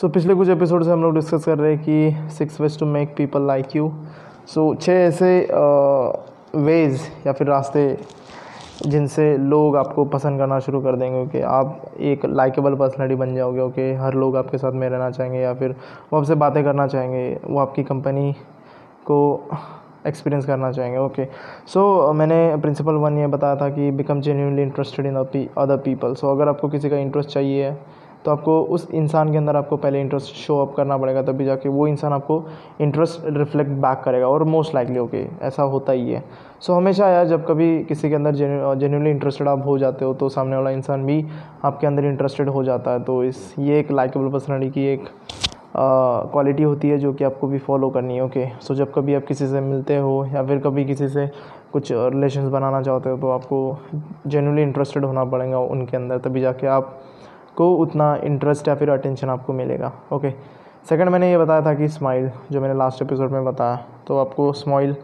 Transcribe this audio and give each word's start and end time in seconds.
सो 0.00 0.06
so, 0.06 0.12
पिछले 0.14 0.34
कुछ 0.34 0.48
episode 0.48 0.82
से 0.84 0.90
हम 0.90 1.02
लोग 1.02 1.14
डिस्कस 1.14 1.44
कर 1.44 1.58
रहे 1.58 1.74
हैं 1.74 1.82
कि 1.84 2.28
six 2.28 2.60
ways 2.60 2.78
to 2.78 2.86
make 2.86 3.08
people 3.16 3.42
like 3.46 3.74
you 3.76 3.90
so 4.46 4.74
छः 4.74 4.92
ऐसे 4.92 5.48
वेज 6.56 7.00
या 7.26 7.32
फिर 7.32 7.46
रास्ते 7.46 7.82
जिनसे 8.86 9.36
लोग 9.38 9.76
आपको 9.76 10.04
पसंद 10.04 10.38
करना 10.38 10.58
शुरू 10.58 10.80
कर 10.80 10.96
देंगे 10.96 11.26
कि 11.26 11.40
आप 11.40 11.92
एक 12.00 12.24
लाइकेबल 12.26 12.74
पर्सनैलिटी 12.74 13.20
बन 13.20 13.34
जाओगे 13.34 13.60
ओके 13.60 13.92
हर 13.94 14.14
लोग 14.14 14.36
आपके 14.36 14.58
साथ 14.58 14.72
में 14.72 14.88
रहना 14.88 15.10
चाहेंगे 15.10 15.40
या 15.40 15.52
फिर 15.54 15.76
वो 16.12 16.18
आपसे 16.18 16.34
बातें 16.34 16.62
करना 16.64 16.86
चाहेंगे 16.86 17.38
वो 17.44 17.58
आपकी 17.58 17.82
कंपनी 17.82 18.32
को 19.06 19.20
एक्सपीरियंस 20.06 20.46
करना 20.46 20.72
चाहेंगे 20.72 20.98
ओके 20.98 21.24
सो 21.66 22.06
so, 22.06 22.14
मैंने 22.14 22.56
प्रिंसिपल 22.56 22.94
वन 22.94 23.18
ये 23.18 23.26
बताया 23.26 23.56
था 23.56 23.68
कि 23.68 23.90
become 23.90 24.20
genuinely 24.20 24.62
interested 24.62 25.06
in 25.06 25.24
other 25.58 25.76
people 25.76 26.14
so 26.14 26.30
अगर 26.30 26.48
आपको 26.48 26.68
किसी 26.68 26.90
का 26.90 26.96
इंटरेस्ट 26.96 27.30
चाहिए 27.30 27.76
तो 28.24 28.30
आपको 28.30 28.60
उस 28.64 28.86
इंसान 28.90 29.30
के 29.32 29.38
अंदर 29.38 29.56
आपको 29.56 29.76
पहले 29.76 30.00
इंटरेस्ट 30.00 30.34
शो 30.36 30.58
अप 30.62 30.74
करना 30.76 30.96
पड़ेगा 30.98 31.22
तभी 31.22 31.44
जाके 31.44 31.68
वो 31.68 31.86
इंसान 31.86 32.12
आपको 32.12 32.42
इंटरेस्ट 32.80 33.20
रिफ्लेक्ट 33.36 33.70
बैक 33.82 34.02
करेगा 34.04 34.28
और 34.28 34.44
मोस्ट 34.44 34.74
लाइकली 34.74 34.98
ओके 34.98 35.24
ऐसा 35.42 35.62
होता 35.64 35.92
ही 35.92 36.10
है। 36.10 36.20
सो 36.60 36.72
so, 36.72 36.78
हमेशा 36.78 37.08
यार 37.08 37.26
जब 37.28 37.46
कभी 37.46 37.68
किसी 37.84 38.08
के 38.08 38.14
अंदर 38.14 38.34
जेन्यूनली 38.34 39.10
इंटरेस्टेड 39.10 39.48
आप 39.48 39.66
हो 39.66 39.78
जाते 39.78 40.04
हो 40.04 40.14
तो 40.14 40.28
सामने 40.28 40.56
वाला 40.56 40.70
इंसान 40.70 41.06
भी 41.06 41.24
आपके 41.64 41.86
अंदर 41.86 42.04
इंटरेस्टेड 42.04 42.48
हो 42.48 42.64
जाता 42.64 42.90
है। 42.90 43.02
तो 43.02 43.22
इस 43.24 43.54
ये 43.58 43.78
एक 43.80 43.90
लाइकेबल 43.92 44.30
पर्सनैलिटी 44.32 44.70
की 44.70 44.86
एक 44.86 45.08
क्वालिटी 45.76 46.62
होती 46.62 46.88
है 46.88 46.98
जो 46.98 47.12
कि 47.12 47.24
आपको 47.24 47.46
भी 47.46 47.58
फॉलो 47.58 47.88
करनी 47.90 48.16
है 48.16 48.24
ओके 48.24 48.46
सो 48.62 48.74
जब 48.74 48.92
कभी 48.92 49.14
आप 49.14 49.24
किसी 49.24 49.46
से 49.46 49.60
मिलते 49.60 49.96
हो 49.96 50.24
या 50.34 50.42
फिर 50.46 50.58
कभी 50.60 50.84
किसी 50.84 51.08
से 51.08 51.26
कुछ 51.72 51.92
रिलेशन 51.92 52.50
बनाना 52.50 52.80
चाहते 52.82 53.10
हो 53.10 53.16
तो 53.16 53.30
आपको 53.30 53.78
जेन्यूनली 54.26 54.62
इंटरेस्टेड 54.62 55.04
होना 55.04 55.24
पड़ेगा 55.24 55.58
उनके 55.58 55.96
अंदर 55.96 56.18
तभी 56.18 56.40
जाके 56.40 56.66
आप 56.66 56.98
को 57.56 57.74
उतना 57.76 58.14
इंटरेस्ट 58.24 58.68
या 58.68 58.74
फिर 58.74 58.90
अटेंशन 58.90 59.28
आपको 59.28 59.52
मिलेगा 59.52 59.92
ओके 60.12 60.30
सेकंड 60.88 61.08
मैंने 61.08 61.30
ये 61.30 61.38
बताया 61.38 61.62
था 61.62 61.74
कि 61.74 61.88
स्माइल 61.88 62.30
जो 62.52 62.60
मैंने 62.60 62.74
लास्ट 62.74 63.02
एपिसोड 63.02 63.30
में 63.30 63.44
बताया 63.44 63.84
तो 64.06 64.18
आपको 64.18 64.52
स्माइल 64.52 64.96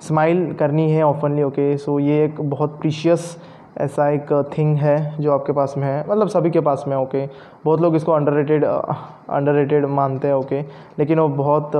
स्माइल 0.00 0.52
करनी 0.52 0.90
है 0.90 1.02
ऑफनली 1.02 1.42
ओके 1.42 1.76
सो 1.76 1.98
ये 1.98 2.24
एक 2.24 2.40
बहुत 2.40 2.78
प्रीशियस 2.80 3.36
ऐसा 3.78 4.08
एक 4.08 4.32
थिंग 4.58 4.76
है 4.76 4.96
जो 5.20 5.32
आपके 5.32 5.52
पास 5.52 5.74
में 5.78 5.84
है 5.84 6.04
मतलब 6.10 6.28
सभी 6.28 6.50
के 6.50 6.60
पास 6.60 6.84
में 6.88 6.96
ओके 6.96 7.26
बहुत 7.64 7.80
लोग 7.80 7.96
इसको 7.96 8.12
अंडर 8.12 8.32
रेटेड 8.32 8.64
अंडर 8.64 9.52
रेटेड 9.52 9.86
मानते 9.86 10.28
हैं 10.28 10.34
ओके 10.34 10.60
लेकिन 10.98 11.18
वो 11.18 11.28
बहुत 11.28 11.70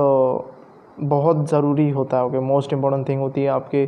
बहुत 0.99 1.49
ज़रूरी 1.49 1.89
होता 1.89 2.17
है 2.17 2.25
ओके 2.25 2.39
मोस्ट 2.39 2.73
इंपॉर्टेंट 2.73 3.07
थिंग 3.09 3.21
होती 3.21 3.43
है 3.43 3.49
आपके 3.49 3.85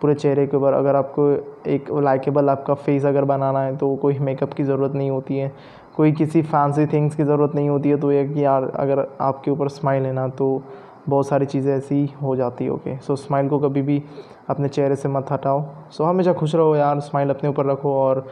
पूरे 0.00 0.14
चेहरे 0.14 0.46
के 0.46 0.56
ऊपर। 0.56 0.72
अगर 0.72 0.96
आपको 0.96 1.30
एक 1.70 1.90
लाइकेबल 2.02 2.48
आपका 2.50 2.74
फेस 2.74 3.04
अगर 3.06 3.24
बनाना 3.24 3.62
है 3.62 3.76
तो 3.76 3.94
कोई 3.96 4.18
मेकअप 4.18 4.52
की 4.52 4.64
ज़रूरत 4.64 4.92
नहीं 4.94 5.10
होती 5.10 5.38
है। 5.38 5.52
कोई 5.96 6.12
किसी 6.12 6.42
फैंसी 6.42 6.86
थिंग्स 6.86 7.14
की 7.16 7.24
ज़रूरत 7.24 7.54
नहीं 7.54 7.68
होती 7.68 7.90
है 7.90 7.96
तो 7.96 8.12
ये 8.12 8.24
कि 8.28 8.44
यार 8.44 8.64
अगर 8.74 9.06
आपके 9.20 9.50
ऊपर 9.50 9.68
स्माइल 9.68 10.06
है 10.06 10.12
ना 10.12 10.28
तो 10.28 10.62
बहुत 11.08 11.28
सारी 11.28 11.46
चीज़ें 11.46 11.72
ऐसी 11.76 12.04
हो 12.22 12.34
जाती 12.36 12.64
है 12.64 12.70
ओके 12.70 12.96
सो 12.98 13.16
स्माइल 13.16 13.48
को 13.48 13.58
कभी 13.58 13.82
भी 13.82 14.02
अपने 14.48 14.68
चेहरे 14.68 14.96
से 14.96 15.08
मत 15.08 15.30
हटाओ। 15.32 15.64
सो 15.90 16.04
हमेशा 16.04 16.32
खुश 16.32 16.54
रहो 16.54 16.74
यार 16.76 17.00
स्माइल 17.00 17.30
अपने 17.30 17.50
ऊपर 17.50 17.66
रखो 17.66 17.94
और 17.94 18.26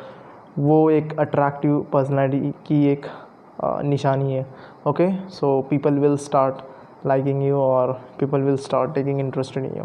वो 0.59 0.91
एक 0.91 1.19
अट्रैक्टिव 1.21 1.81
पर्सनैलिटी 1.93 2.51
की 2.67 2.85
एक 2.87 3.07
निशानी 3.85 4.33
है 4.33 4.47
okay 4.87 5.11
so 5.31 5.61
people 5.71 5.99
will 5.99 6.17
start 6.17 7.07
liking 7.07 7.43
you 7.43 7.57
और 7.57 7.93
people 8.21 8.41
will 8.41 8.57
start 8.57 8.95
taking 8.95 9.21
interest 9.21 9.57
in 9.57 9.65
you 9.77 9.85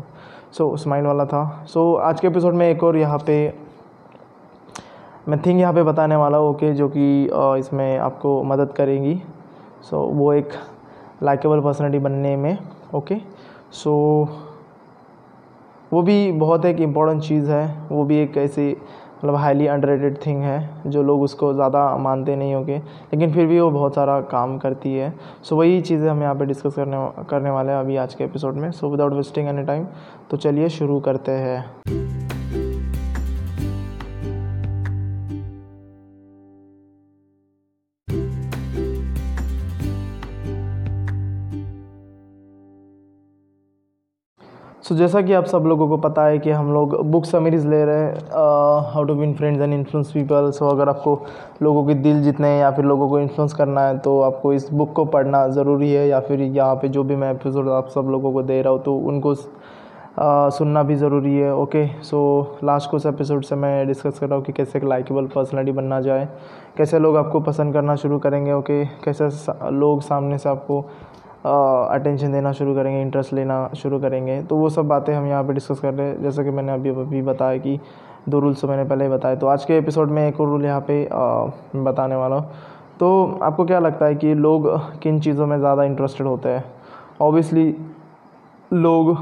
so 0.52 0.76
smile 0.78 1.06
वाला 1.06 1.26
था। 1.26 1.66
सो 1.68 1.94
so, 1.94 2.02
आज 2.02 2.20
के 2.20 2.28
एपिसोड 2.28 2.54
में 2.54 2.70
एक 2.70 2.84
और 2.84 2.98
यहाँ 2.98 3.20
पे 3.28 3.54
मैं 5.28 5.40
थिंग 5.42 5.60
यहाँ 5.60 5.74
पे 5.74 5.84
बताने 5.84 6.16
वाला 6.16 6.38
हूँ 6.38 6.50
ओके 6.50 6.72
जो 6.74 6.88
कि 6.90 7.04
इसमें 7.60 7.98
आपको 7.98 8.42
मदद 8.44 8.74
करेंगी। 8.78 9.16
सो 9.82 9.96
so, 9.98 10.14
वो 10.16 10.34
एक 10.34 10.50
लाइकेबल 11.24 11.62
पर्सनैलिटी 11.62 12.00
बनने 12.00 12.36
में 12.38 12.58
ओके 12.96 13.16
सो 13.74 13.92
so, 14.26 14.42
वो 15.92 16.02
भी 16.02 16.32
बहुत 16.32 16.66
एक 16.66 16.80
इंपॉर्टेंट 16.80 17.22
चीज़ 17.24 17.52
है। 17.52 17.88
वो 17.92 18.04
भी 18.04 18.18
एक 18.18 18.38
ऐसी 18.38 18.70
मतलब 18.72 19.36
हाईली 19.36 19.68
अंडर 19.68 20.14
थिंग 20.26 20.42
है 20.44 20.92
जो 20.92 21.04
लोग 21.04 21.22
उसको 21.22 21.54
ज़्यादा 21.54 21.86
मानते 21.98 22.36
नहीं 22.36 22.54
होंगे। 22.54 22.78
लेकिन 22.78 23.34
फिर 23.34 23.46
भी 23.48 23.60
वो 23.60 23.70
बहुत 23.72 23.96
सारा 23.96 24.20
काम 24.32 24.58
करती 24.58 24.94
है। 24.94 25.10
सो 25.12 25.56
so, 25.56 25.60
वही 25.60 25.82
चीज़ें 25.82 26.10
हम 26.10 26.22
यहाँ 26.22 26.36
पे 26.36 26.46
डिस्कस 26.46 26.76
करने 26.76 27.26
करने 27.30 27.50
वाले 27.50 27.72
हैं 27.72 27.80
अभी 27.80 27.98
आज 27.98 28.14
के 28.14 28.24
एपिसोड 28.24 28.56
में। 28.56 28.70
So 28.72 28.90
without 28.90 29.14
wasting 29.14 29.48
any 29.50 29.64
time 29.64 29.88
तो 30.32 30.38
चलिए 30.38 30.70
शुरू 30.70 31.00
करते 31.00 31.32
हैं। 31.32 32.33
सो 44.94 44.98
so, 44.98 45.02
जैसा 45.02 45.22
कि 45.22 45.34
आप 45.34 45.46
सब 45.46 45.64
लोगों 45.68 45.88
को 45.90 45.98
पता 45.98 46.24
है 46.24 46.38
कि 46.40 46.50
हम 46.52 46.72
लोग 46.74 46.96
बुक 47.12 47.26
समरीज 47.26 47.66
ले 47.66 47.84
रहे 47.86 48.00
हैं 48.00 48.92
how 48.94 49.04
to 49.04 49.14
win 49.14 49.34
friends 49.34 49.62
and 49.62 49.74
influence 49.74 50.12
people 50.12 50.50
so 50.52 50.68
अगर 50.68 50.90
आपको 50.90 51.14
लोगों 51.62 51.86
के 51.86 51.94
दिल 51.96 52.22
जीतने 52.24 52.48
हैं 52.48 52.60
या 52.60 52.70
फिर 52.72 52.86
लोगों 52.86 53.08
को 53.10 53.20
इन्फ्लुएंस 53.20 53.54
करना 53.54 53.86
है 53.88 53.98
तो 54.00 54.20
आपको 54.22 54.52
इस 54.54 54.70
बुक 54.72 54.92
को 54.94 55.06
पढ़ना 55.08 55.48
ज़रूरी 55.50 55.92
है 55.92 56.08
या 56.08 56.20
फिर 56.20 56.42
यहाँ 56.42 56.76
पे 56.76 56.90
जो 56.90 57.04
भी 57.04 57.16
मैं 57.16 57.32
एपिसोड 57.32 57.70
आप 57.72 57.88
सब 57.90 58.10
लोगों 58.10 58.34
को 58.34 58.44
दे 58.44 58.62
रहा 58.62 58.74
हूँ 58.74 58.84
तो 58.84 58.96
उनको 58.96 59.34
आ, 60.20 60.50
सुनना 60.50 60.84
भी 60.84 60.96
ज़रूरी 60.96 61.36
है 61.36 61.54
ओके 61.56 61.86
सो 62.04 62.20
लास्ट 62.64 62.90
कुछ 62.90 63.06
एपिसोड 63.06 63.44
से 63.44 63.56
मैं 63.56 63.88
डिस्कस 63.88 64.20
कर 64.20 64.28
रहा 64.28 64.36
हूँ 64.36 64.46
कि 64.46 64.54
कैसे 64.54 64.78
एक 64.80 64.86
लाइकेबल 64.86 65.28
पर्सनैलिटी 65.28 65.72
बनना 65.72 66.00
जाए 66.02 66.28
कैसे 66.78 67.00
लोग 67.00 67.18
आपको 67.18 67.40
पसंद 67.42 67.74
करना 67.74 67.96
शुरू 67.96 68.20
करेंगे 68.20 68.54
ओके 68.54 68.84
कैसे 69.04 69.30
लोग 69.72 70.02
सामने 70.02 70.38
से 70.38 70.50
आपको 70.50 70.80
अटेंशन 71.46 72.32
देना 72.32 72.52
शुरू 72.52 72.74
करेंगे 72.76 73.02
इंटरेस्ट 73.02 73.34
लेना 73.34 73.70
शुरू 73.76 74.00
करेंगे। 74.00 74.42
तो 74.42 74.56
वो 74.56 74.70
सब 74.70 74.88
बातें 74.88 75.14
हम 75.14 75.28
यहाँ 75.28 75.44
पे 75.44 75.54
डिस्कस 75.54 75.80
कर 75.80 75.94
रहे 75.94 76.08
हैं। 76.08 76.22
जैसा 76.24 76.44
कि 76.44 76.50
मैंने 76.50 76.74
अभी 76.74 76.90
अभी 76.92 77.22
बताया 77.22 77.58
कि 77.58 77.80
दो 78.30 78.40
रूल्स 78.40 78.62
तो 78.62 78.68
मैंने 78.68 78.84
पहले 78.84 79.04
ही 79.04 79.12
बताए। 79.12 79.36
तो 79.36 79.48
आज 79.48 79.66
के 79.66 79.78
एपिसोड 79.78 80.10
में 80.10 80.28
एक 80.28 80.40
और 80.42 80.48
रूल 80.48 80.66
यहाँ 80.66 80.82
पे 80.90 81.08
बताने 81.76 82.16
वाला 82.16 82.36
हूँ। 82.36 82.50
तो 83.00 83.40
आपको 83.44 83.66
क्या 83.66 83.80
लगता 83.80 84.06
है 84.06 84.16
कि 84.16 84.34
लोग 84.36 84.68
किन 85.02 85.20
चीज़ों 85.20 85.48
में 85.48 85.58
ज़्यादा 85.60 85.84
इंटरेस्टेड 85.84 86.28
होते 86.28 86.50
हैं? 86.50 86.64
ऑब्वियसली 87.22 87.76
लोग 88.72 89.18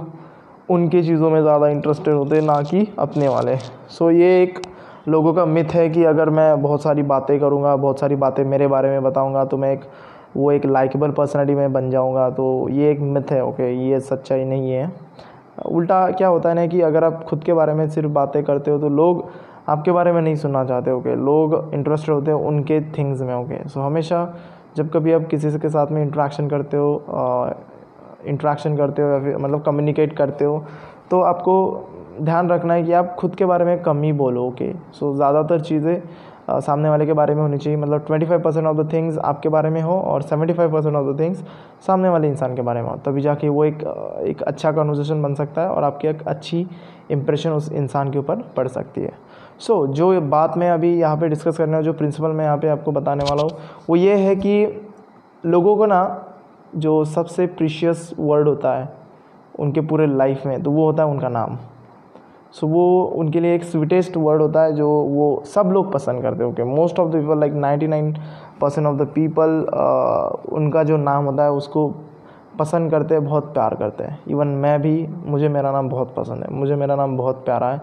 उनकी 0.70 1.02
चीज़ों 1.04 1.30
में 1.30 1.42
ज़्यादा 1.42 1.68
इंटरेस्टेड 1.70 2.14
होते 2.14 2.36
हैं, 2.36 2.44
ना 2.44 2.62
कि 2.62 2.88
अपने 3.00 3.28
वाले। 3.28 3.58
सो 3.90 4.12
ये 4.12 4.42
एक 4.44 4.60
लोगों 5.08 5.34
का 5.34 5.46
मिथ 5.48 5.74
है 5.74 5.90
कि 5.90 6.04
अगर 6.06 6.30
मैं 6.30 6.62
बहुत 6.62 6.84
सारी 6.84 7.04
बातें 7.04 7.40
करूँगा, 7.40 7.76
बहुत 7.76 8.00
सारी 8.00 8.16
बातें 8.18 8.44
मेरे 8.46 8.68
बारे 8.68 8.90
में 8.90 9.04
बताऊँगा 9.04 9.46
तो 9.46 9.58
मैं 9.58 9.72
एक 9.74 9.86
वो 10.36 10.52
एक 10.52 10.66
लाइकेबल 10.66 11.12
पर्सनैलिटी 11.12 11.56
में 11.56 11.74
बन 11.74 11.90
जाऊँगा 11.92 12.30
तो 12.30 12.68
ये 12.72 12.92
एक 12.92 13.00
मिथ 13.00 13.32
है 13.32 13.44
ओके 13.46 13.72
ये 13.90 14.00
सच्चाई 14.00 14.44
नहीं 14.46 14.72
है। 14.72 14.92
उल्टा 15.66 16.10
क्या 16.12 16.28
होता 16.28 16.50
है 16.50 16.56
ना 16.56 16.66
कि 16.68 16.82
अगर 16.82 17.04
आप 17.04 17.24
खुद 17.24 17.44
के 17.44 17.54
बारे 17.54 17.74
में 17.74 17.88
सिर्फ़ 17.90 18.10
बातें 18.10 18.44
करते 18.44 18.72
हो 18.72 18.78
तो 18.80 18.90
लोग 18.90 19.30
आपके 19.70 19.92
बारे 19.92 20.12
में 20.12 20.22
नहीं 20.22 20.36
सुनना 20.36 20.64
चाहते 20.66 20.92
ओके 20.92 21.16
लोग 21.16 21.72
इंटरेस्टेड 21.74 22.16
होते 22.16 22.32
हैं 22.32 22.38
उनके 22.38 22.80
थिंग्स 22.98 23.22
में 23.22 23.34
ओके 23.36 23.68
सो 23.70 23.82
हमेशा 23.82 24.24
जब 24.78 24.90
कभी 24.90 25.12
आप 25.14 25.28
किसी 25.28 25.52
के 25.60 25.70
साथ 25.70 25.88
में 25.88 26.02
इंट्रैक्शन 26.02 26.48
करते 26.50 26.78
हो 26.78 27.54
इंट्रैक्शन 28.26 28.78
करते 28.78 29.02
हो 29.02 29.10
या 29.10 29.20
फिर 29.20 29.38
मतलब 29.38 29.62
कम्युनिकेट 29.62 30.14
करते 30.18 30.46
हो 30.46 30.64
तो 31.12 31.22
आपको 31.22 31.56
ध्यान 32.22 32.50
रखना 32.50 32.74
है 32.74 32.84
कि 32.84 32.92
आप 32.94 33.16
खुद 33.20 33.36
के 33.36 33.46
बारे 33.46 33.66
में 33.66 33.82
कम 33.84 34.02
ही 34.02 34.12
बोलो 34.14 34.48
ओके 34.48 34.72
सो 34.94 35.16
ज़्यादातर 35.16 35.62
चीज़ें 35.62 36.02
सामने 36.60 36.90
वाले 36.90 37.06
के 37.06 37.14
बारे 37.14 37.36
में 37.36 37.42
होनी 37.42 37.58
चाहिए। 37.58 37.80
मतलब 37.80 38.06
twenty 38.06 38.26
five 38.26 38.42
percent 38.42 38.68
of 38.68 38.78
the 38.78 38.92
things 38.94 39.18
आपके 39.20 39.50
बारे 39.50 39.70
में 39.70 39.82
हो 39.82 40.00
और 40.02 40.22
seventy 40.22 40.54
five 40.54 40.72
percent 40.72 40.96
of 40.96 41.08
the 41.08 41.20
things 41.20 41.44
सामने 41.88 42.10
वाले 42.10 42.28
इंसान 42.28 42.56
के 42.56 42.62
बारे 42.62 42.82
में 42.82 42.90
हो। 42.90 42.96
तभी 43.06 43.22
जाके 43.22 43.50
वो 43.50 43.64
एक 43.66 43.84
एक 44.28 44.42
अच्छा 44.42 44.72
कन्वर्जेशन 44.72 45.22
बन 45.22 45.36
सकता 45.36 45.62
है 45.62 45.70
और 45.70 45.84
आपकी 45.84 46.08
एक 46.08 46.28
अच्छी 46.28 46.66
इंप्रेशन 47.12 47.52
उस 47.52 47.72
इंसान 47.72 48.12
के 48.12 48.20
ऊपर 48.20 48.42
पड़ 48.58 48.68
सकती 48.68 49.02
है। 49.02 49.14
सो 49.60 49.74
so, 49.76 49.94
जो 49.94 50.22
बात 50.22 50.58
मैं 50.58 50.70
अभी 50.72 50.94
यहाँ 51.00 51.18
पे 51.18 51.28
डिस्कस 51.30 51.58
करने 51.58 51.82
जो 51.84 51.94
प्रिंसिपल 51.94 52.30
मैं 52.30 52.46
यहाँ 52.46 52.58
पे 52.58 52.68
आपको 52.70 52.92
बताने 52.92 53.24
वाला 53.24 53.44
हूँ 53.44 53.52
वो 53.90 53.96
ये 53.96 54.16
है 54.18 54.36
कि 54.36 54.66
लोगों 55.44 55.76
को 55.78 55.86
ना 55.86 56.02
जो 56.76 57.04
सबसे 57.08 57.46
प्रीशियस 57.50 58.12
वर्ड 58.20 58.48
होता 58.48 58.74
है 58.74 58.88
उनके 59.60 59.82
पूरे 59.82 60.08
लाइफ 60.08 60.46
में 60.46 60.62
तो 60.64 60.72
वो 60.72 60.86
होता 60.86 61.04
है 61.04 61.10
उनका 61.10 61.30
नाम। 61.30 61.58
सो 62.54 62.68
वो 62.68 63.04
उनके 63.18 63.40
लिए 63.40 63.56
एक 63.56 63.64
स्वीटेस्ट 63.64 64.18
वर्ड 64.18 64.42
होता 64.42 64.64
है 64.64 64.74
जो 64.76 64.88
वो 64.90 65.44
सब 65.46 65.70
लोग 65.74 65.92
पसंद 65.94 66.22
करते 66.22 66.44
हैं। 66.44 66.52
Okay 66.52 66.64
most 66.64 67.00
of 67.00 67.10
the 67.10 67.16
people 67.16 67.40
like 67.40 67.54
ninety 67.54 67.88
nine 67.88 68.14
percent 68.62 68.88
of 68.88 68.96
the 68.96 69.08
people 69.08 69.50
उनका 70.52 70.84
जो 70.84 70.98
नाम 70.98 71.26
होता 71.26 71.44
है, 71.44 71.52
उसको 71.52 71.88
पसंद 72.60 72.92
करते 72.92 73.16
हैं, 73.16 73.24
बहुत 73.26 73.54
प्यार 73.54 73.76
करते 73.76 74.04
हैं। 74.04 74.20
इवन 74.28 74.48
मैं 74.48 74.82
भी, 74.82 75.08
मुझे 75.26 75.50
मेरा 75.50 75.72
नाम 75.72 75.90
बहुत 75.90 76.14
पसंद 76.16 76.44
है। 76.44 76.54
मुझे 76.54 76.76
मेरा 76.76 76.96
नाम 76.96 77.18
बहुत 77.18 77.44
प्यारा 77.46 77.68
है। 77.68 77.82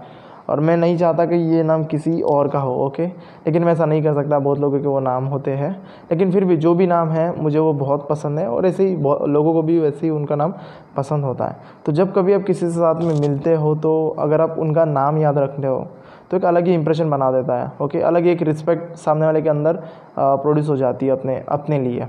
और 0.48 0.60
मैं 0.60 0.76
नहीं 0.76 0.96
चाहता 0.98 1.24
कि 1.26 1.36
ये 1.54 1.62
नाम 1.62 1.84
किसी 1.84 2.20
और 2.22 2.48
का 2.48 2.58
हो 2.58 2.74
ओके 2.84 3.06
लेकिन 3.06 3.64
मैं 3.64 3.72
ऐसा 3.72 3.84
नहीं 3.84 4.02
कर 4.02 4.14
सकता, 4.14 4.38
बहुत 4.38 4.58
लोगों 4.58 4.80
के 4.80 4.86
वो 4.86 5.00
नाम 5.00 5.24
होते 5.26 5.50
हैं। 5.52 5.70
लेकिन 6.10 6.32
फिर 6.32 6.44
भी 6.44 6.56
जो 6.56 6.74
भी 6.74 6.86
नाम 6.86 7.08
है, 7.08 7.40
मुझे 7.42 7.58
वो 7.58 7.72
बहुत 7.74 8.06
पसंद 8.08 8.38
है 8.38 8.48
और 8.48 8.66
ऐसे 8.66 8.86
ही 8.86 8.96
लोगों 9.28 9.52
को 9.52 9.62
भी 9.62 9.78
वैसे 9.78 10.06
ही 10.06 10.10
उनका 10.10 10.36
नाम 10.36 10.54
पसंद 10.96 11.24
होता 11.24 11.44
है। 11.44 11.56
तो 11.86 11.92
जब 11.92 12.12
कभी 12.14 12.32
आप 12.32 12.42
किसी 12.42 12.60
से 12.60 12.72
साथ 12.72 13.02
में 13.02 13.14
मिलते 13.20 13.54
हो 13.54 13.74
तो 13.76 14.08
अगर 14.18 14.40
आप 14.40 14.56
उनका 14.58 14.84
नाम 14.86 15.18
याद 15.18 15.38
रखते 15.38 15.66
हो 15.66 15.86
तो 16.30 16.36
एक 16.36 16.44
अलग 16.44 16.66
ही 16.66 16.74
इंप्रेशन 16.74 17.10
बना 17.10 17.30
देता 17.32 17.54
है 17.56 17.70
ओके 17.82 18.00
अलग 18.02 18.24
ही 18.24 18.30
एक 18.30 18.42
रिस्पेक्ट 18.42 18.96
सामने 18.96 19.26
वाले 19.26 19.42
के 19.42 19.48
अंदर 19.48 19.82
प्रोड्यूस 20.18 20.68
हो 20.68 20.76
जाती 20.76 21.06
है 21.06 21.12
अपने 21.12 21.42
अपने 21.48 21.78
लिए। 21.80 22.06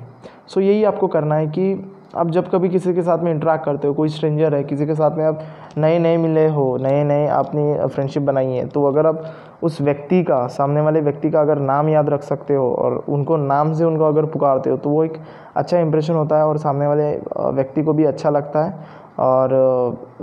सो 0.47 0.61
यही 0.61 0.83
आपको 0.83 1.07
करना 1.07 1.35
है 1.35 1.47
कि 1.47 1.73
आप 2.13 2.29
जब 2.31 2.49
कभी 2.51 2.69
किसी 2.69 2.93
के 2.93 3.01
साथ 3.03 3.23
में 3.23 3.31
इंटरेक्ट 3.31 3.63
करते 3.65 3.87
हो, 3.87 3.93
कोई 3.93 4.09
स्ट्रेंजर 4.09 4.55
है, 4.55 4.63
किसी 4.63 4.85
के 4.85 4.95
साथ 4.95 5.17
में 5.17 5.23
आप 5.25 5.41
नए 5.77 5.99
नए 5.99 6.17
मिले 6.17 6.47
हो 6.49 6.77
नए 6.77 7.03
नए 7.03 7.27
आपने 7.29 7.87
फ्रेंडशिप 7.87 8.23
बनाई 8.23 8.47
है 8.47 8.65
तो 8.67 8.85
अगर 8.85 9.07
आप 9.07 9.23
उस 9.63 9.79
व्यक्ति 9.81 10.21
का, 10.23 10.45
सामने 10.47 10.81
वाले 10.81 11.01
व्यक्ति 11.01 11.29
का 11.29 11.41
अगर 11.41 11.59
नाम 11.59 11.89
याद 11.89 12.09
रख 12.09 12.23
सकते 12.23 12.55
हो 12.55 12.71
और 12.73 13.03
उनको 13.09 13.37
नाम 13.37 13.73
से 13.73 13.83
उनको 13.83 14.03
अगर 14.03 14.25
पुकारते 14.25 14.69
हो 14.69 14.77
तो 14.77 14.89
वो 14.89 15.03
एक 15.03 15.17
अच्छा 15.55 15.79
इंप्रेशन 15.79 16.13
होता 16.13 16.37
है 16.37 16.45
और 16.47 16.57
सामने 16.57 16.87
वाले 16.87 17.11
व्यक्ति 17.53 17.83
को 17.83 17.93
भी 17.93 18.03
अच्छा 18.05 18.29
लगता 18.29 18.63
है। 18.63 18.97
और 19.19 19.53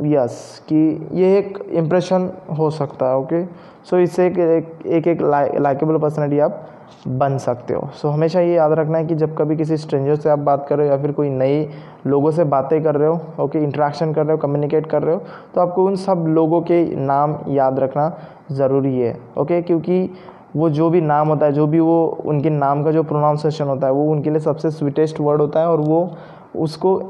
यस 0.04 0.62
कि 0.68 1.08
ये 1.12 1.36
एक 1.38 1.58
इम्प्रेशन 1.72 2.30
हो 2.58 2.70
सकता 2.70 3.08
है 3.08 3.16
ओके 3.16 3.44
सो 3.90 3.98
इससे 3.98 4.26
एक 4.26 5.06
एक 5.08 5.22
लाइकेबल 5.22 5.98
पर्सनैलिटी 5.98 6.38
आप 6.40 6.66
बन 7.08 7.36
सकते 7.38 7.74
हो। 7.74 7.88
सो 7.92 8.08
so, 8.08 8.14
हमेशा 8.14 8.40
ये 8.40 8.54
याद 8.54 8.72
रखना 8.72 8.98
है 8.98 9.04
कि 9.06 9.14
जब 9.14 9.36
कभी 9.36 9.56
किसी 9.56 9.76
स्ट्रेंजर 9.76 10.16
से 10.16 10.30
आप 10.30 10.38
बात 10.38 10.66
कर 10.68 10.76
रहे 10.78 10.86
हो 10.86 10.94
या 10.94 11.00
फिर 11.02 11.12
कोई 11.12 11.28
नए 11.30 11.68
लोगों 12.06 12.30
से 12.30 12.44
बातें 12.44 12.82
कर 12.84 12.94
रहे 12.94 13.08
हो 13.08 13.44
ओके 13.44 13.58
इंट्रैक्शन 13.58 14.12
कर 14.12 14.26
रहे 14.26 14.32
हो 14.32 14.38
कम्युनिकेट 14.38 14.86
कर 14.86 15.02
रहे 15.02 15.14
हो 15.14 15.22
तो 15.54 15.60
आपको 15.60 15.84
उन 15.84 15.96
सब 15.96 16.24
लोगों 16.28 16.60
के 16.60 16.84
नाम 16.96 17.36
याद 17.48 17.78
रखना 17.78 18.12
ज़रूरी 18.52 18.98
है 18.98 19.16
ओके 19.38 19.60
क्योंकि 19.62 20.08
वो 20.56 20.70
जो 20.70 20.88
भी 20.90 21.00
नाम 21.00 21.28
होता 21.28 21.46
है 21.46 21.52
जो 21.52 21.66
भी 21.66 21.80
वो 21.80 22.04
उनके 22.24 22.50
नाम 22.50 22.82
का 22.84 22.90
जो 22.90 23.02
प्रोनाउंसिएशन 23.02 23.64
होता 23.64 23.86
है 23.86 23.92
वो 23.92 24.10
उनके 24.12 24.30
लिए 24.30 24.40
सबसे 24.40 24.70
स्वीटेस्ट 24.70 25.20
वर्ड 25.20 25.40
होता 25.40 25.60
है 25.60 25.68
और 25.68 25.80
वो 25.80 26.08
उसको 26.56 27.00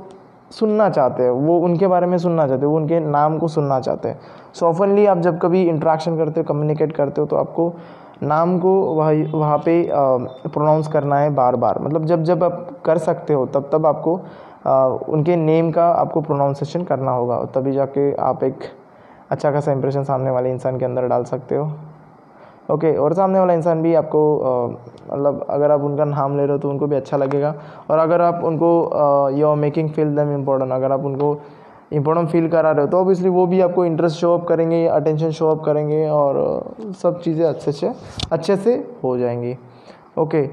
सुनना 0.51 0.89
चाहते 0.91 1.23
हैं। 1.23 1.31
वो 1.31 1.59
उनके 1.59 1.87
बारे 1.87 2.07
में 2.07 2.17
सुनना 2.19 2.47
चाहते 2.47 2.65
हैं 2.65 2.71
वो 2.71 2.77
उनके 2.77 2.99
नाम 3.01 3.39
को 3.39 3.49
सुनना 3.49 3.79
चाहते 3.81 4.09
हैं। 4.09 4.19
सो 4.55 4.67
ऑफनली 4.67 5.07
आप 5.07 5.19
जब 5.19 5.39
कभी 5.39 5.63
इंट्रैक्शन 5.63 6.17
करते 6.17 6.41
हो 6.41 6.45
कम्युनिकेट 6.45 6.93
करते 6.93 7.21
हो 7.21 7.27
तो 7.27 7.37
आपको 7.37 7.73
नाम 8.23 8.59
को 8.59 8.73
वह, 8.95 9.31
वहाँ 9.33 9.59
पे 9.59 9.89
प्रोनाउंस 9.93 10.89
करना 10.89 11.19
है 11.19 11.31
बार 11.35 11.57
बार 11.57 11.79
मतलब 11.79 12.05
जब 12.07 12.23
जब 12.25 12.45
आप 12.45 12.69
कर 12.85 12.99
सकते 12.99 13.33
हो, 13.33 13.47
तब 13.47 13.69
तब 13.73 13.87
आपको 13.87 14.21
उनके 15.13 15.37
नेम 15.37 15.71
का 15.71 15.89
आपको 15.91 16.21
प्रोनाउंसेशन 16.21 16.85
करना 16.85 17.11
होगा 17.13 17.45
तभी 17.55 17.73
जाके 17.73 18.13
आप 18.21 18.45
एक 18.45 18.65
अच्छा 19.31 19.51
खासा 19.53 19.73
इंप्रेशन 19.73 20.05
सामने 20.05 20.31
वाले 20.31 20.51
इंसान 20.51 20.79
के 20.79 20.85
अंदर 20.85 21.07
डाल 21.09 21.25
सकते 21.25 21.57
हो। 21.57 21.71
ओके 22.71 22.95
और 22.97 23.15
सामने 23.15 23.39
वाला 23.39 23.53
इंसान 23.55 23.83
भी 23.83 23.95
आपको 23.95 24.23
मतलब 25.13 25.45
अगर 25.51 25.71
आप 25.71 25.81
उनका 25.81 26.05
नाम 26.05 26.37
ले 26.37 26.43
रहे 26.43 26.53
हो 26.53 26.59
तो 26.59 26.71
उनको 26.71 26.87
भी 26.87 26.97
अच्छा 26.97 27.17
लगेगा। 27.17 27.55
और 27.91 27.99
अगर 27.99 28.21
आप 28.21 28.41
उनको 28.45 28.71
you 29.37 29.47
are 29.49 29.57
making 29.57 29.91
feel 29.91 30.15
them 30.17 30.35
important 30.35 30.73
अगर 30.73 30.93
आप 30.93 31.05
उनको 31.05 31.33
इम्पोर्टेंट 31.93 32.29
फील 32.29 32.49
करा 32.49 32.71
रहे 32.71 32.85
हो 32.85 32.91
तो 32.91 33.01
ऑब्वियसली 33.01 33.29
वो 33.29 33.47
भी 33.47 33.61
आपको 33.61 33.85
इंटरेस्ट 33.85 34.17
शो 34.17 34.33
अप 34.35 34.47
करेंगे 34.49 34.87
अटेंशन 34.87 35.31
शो 35.31 35.49
अप 35.49 35.65
करेंगे 35.65 36.07
और 36.09 36.75
सब 37.03 37.21
चीज़ें 37.23 37.45
अच्छे 37.47 37.73
से 37.73 37.93
अच्छे 38.33 38.57
से 38.57 38.75
हो 39.05 39.17
जाएँगी। 39.19 39.57
ओके 40.19 40.47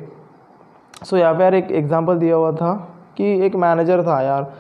सो 1.06 1.18
यहाँ 1.18 1.34
पे 1.34 1.44
यार 1.44 1.56
एक 1.56 1.72
एग्ज़ाम्पल 1.72 2.18
दिया 2.18 2.36
हुआ 2.36 2.52
था 2.52 2.74
कि 3.18 3.34
एक 3.46 3.56
मैनेजर 3.56 4.04
था 4.04 4.22
यार 4.22 4.52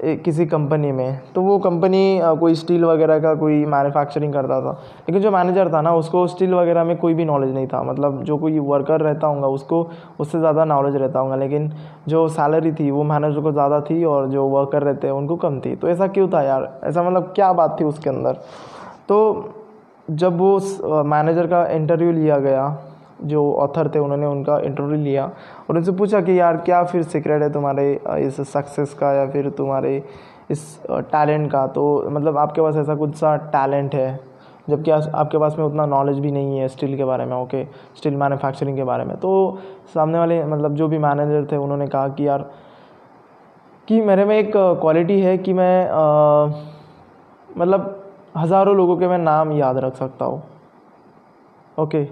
किसी 0.00 0.44
कंपनी 0.46 0.90
में 0.92 1.20
तो 1.34 1.42
वो 1.42 1.58
कंपनी 1.58 2.20
कोई 2.40 2.54
स्टील 2.54 2.84
वगैरह 2.84 3.18
का 3.18 3.34
कोई 3.34 3.64
मैन्युफैक्चरिंग 3.66 4.32
करता 4.32 4.60
था। 4.60 4.72
लेकिन 5.00 5.22
जो 5.22 5.30
मैनेजर 5.30 5.72
था 5.72 5.80
ना, 5.80 5.94
उसको 5.94 6.26
स्टील 6.26 6.54
वगैरह 6.54 6.84
में 6.84 6.96
कोई 6.96 7.14
भी 7.14 7.24
नॉलेज 7.24 7.54
नहीं 7.54 7.66
था। 7.66 7.82
मतलब 7.82 8.22
जो 8.22 8.36
कोई 8.36 8.58
वर्कर 8.58 9.00
रहता 9.00 9.26
होगा, 9.26 9.48
उसको, 9.48 9.82
उससे 10.20 10.38
ज़्यादा 10.38 10.64
नॉलेज 10.64 10.96
रहता 10.96 11.20
होगा। 11.20 11.36
लेकिन 11.36 11.72
जो 12.08 12.26
सैलरी 12.28 12.72
थी, 12.72 12.90
वो 12.90 13.02
मैनेजर 13.04 13.40
को 13.40 13.52
ज़्यादा 13.52 13.80
थी 13.80 14.02
और 14.04 14.28
जो 14.28 14.46
वर्कर 14.48 14.82
रहते 14.82 15.06
हैं, 15.06 15.14
उनको 15.14 15.36
कम 15.36 15.60
थी। 15.60 15.74
तो 15.76 15.88
ऐसा 15.88 16.06
क्यों 16.08 16.28
था 16.28 16.42
यार? 16.42 16.68
ऐसा 16.84 17.02
मतलब 17.02 17.32
क्या 17.34 17.52
बात 17.52 17.76
थी 17.80 17.84
उसके 17.84 18.10
अंदर? 18.10 18.32
तो 19.08 19.54
जब 20.10 20.38
वो 20.38 21.02
मैनेजर 21.04 21.46
का 21.46 21.64
इंटरव्यू 21.66 22.12
लिया 22.12 22.38
गया 22.38 22.68
जो 23.24 23.52
ऑथर 23.54 23.88
थे 23.94 23.98
उन्होंने 23.98 24.26
उनका 24.26 24.58
इंटरव्यू 24.60 24.98
लिया 24.98 25.24
और 25.70 25.76
उनसे 25.76 25.92
पूछा 25.92 26.20
कि 26.20 26.38
यार 26.38 26.56
क्या 26.56 26.82
फिर 26.84 27.02
सीक्रेट 27.04 27.42
है 27.42 27.52
तुम्हारे 27.52 27.92
इस 28.18 28.40
सक्सेस 28.42 28.94
का 28.94 29.12
या 29.12 29.26
फिर 29.30 29.48
तुम्हारे 29.50 29.96
इस 30.50 30.80
टैलेंट 30.88 31.50
का? 31.52 31.66
तो 31.66 32.10
मतलब 32.10 32.38
आपके 32.38 32.60
पास 32.60 32.76
ऐसा 32.76 32.94
कुछ 32.94 33.14
सा 33.14 33.36
टैलेंट 33.52 33.94
है? 33.94 34.18
जबकि 34.68 34.90
आपके 34.90 35.38
पास 35.38 35.56
में 35.58 35.64
उतना 35.64 35.86
नॉलेज 35.86 36.18
भी 36.18 36.30
नहीं 36.32 36.58
है 36.58 36.68
स्टील 36.68 36.96
के 36.96 37.04
बारे 37.04 37.24
में 37.24 37.36
ओके 37.36 37.64
स्टील 37.96 38.14
मैन्युफैक्चरिंग 38.16 38.76
के 38.76 38.84
बारे 38.84 39.04
में। 39.04 39.16
तो 39.16 39.58
सामने 39.94 40.18
वाले 40.18 40.42
मतलब 40.44 40.74
जो 40.74 40.88
भी 40.88 40.98
मैनेजर 40.98 41.46
थे 41.52 41.56
उन्होंने 41.56 41.86
कहा 41.86 42.08
कि 42.08 42.26
यार 42.28 42.50
कि 43.88 44.00
मेरे 44.02 44.24
में 44.24 44.36
एक 44.38 44.50
क्वालिटी 44.54 45.20
है 45.20 45.36
कि 45.38 45.52
मैं 45.52 45.88
आ, 45.88 46.46
मतलब 47.50 47.92
हज़ारों 48.36 48.76
लोगों 48.76 48.96
के 48.96 49.08
मैं 49.08 49.18
नाम 49.18 49.52
याद 49.52 49.78
रख 49.78 49.94
सकता 49.96 50.24
हूँ। 50.24 50.42
ओके 51.78 52.04